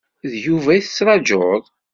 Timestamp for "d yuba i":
0.31-0.79